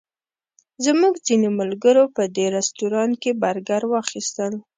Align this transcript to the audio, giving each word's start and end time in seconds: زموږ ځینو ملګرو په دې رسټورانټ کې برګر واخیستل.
زموږ 0.85 1.13
ځینو 1.27 1.49
ملګرو 1.59 2.03
په 2.15 2.23
دې 2.35 2.45
رسټورانټ 2.55 3.13
کې 3.21 3.31
برګر 3.43 3.81
واخیستل. 3.87 4.53